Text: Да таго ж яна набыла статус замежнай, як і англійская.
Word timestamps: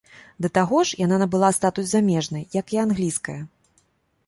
Да 0.45 0.49
таго 0.57 0.79
ж 0.91 0.97
яна 1.01 1.19
набыла 1.23 1.49
статус 1.59 1.85
замежнай, 1.93 2.43
як 2.61 2.67
і 2.79 2.83
англійская. 2.87 3.39